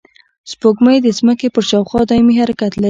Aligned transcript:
سپوږمۍ 0.51 0.97
د 1.01 1.07
ځمکې 1.17 1.47
پر 1.55 1.63
شاوخوا 1.69 2.01
دایمي 2.09 2.35
حرکت 2.41 2.71
لري 2.73 2.79